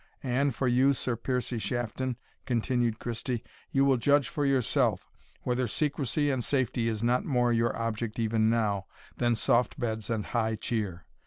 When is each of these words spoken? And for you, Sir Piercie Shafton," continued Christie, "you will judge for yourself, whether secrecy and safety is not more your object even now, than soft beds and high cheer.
And 0.23 0.55
for 0.55 0.67
you, 0.67 0.93
Sir 0.93 1.15
Piercie 1.15 1.59
Shafton," 1.61 2.15
continued 2.47 2.97
Christie, 2.97 3.43
"you 3.71 3.85
will 3.85 3.97
judge 3.97 4.29
for 4.29 4.47
yourself, 4.47 5.07
whether 5.43 5.67
secrecy 5.67 6.31
and 6.31 6.43
safety 6.43 6.87
is 6.87 7.03
not 7.03 7.23
more 7.23 7.53
your 7.53 7.77
object 7.77 8.17
even 8.17 8.49
now, 8.49 8.87
than 9.17 9.35
soft 9.35 9.79
beds 9.79 10.09
and 10.09 10.25
high 10.25 10.55
cheer. 10.55 11.05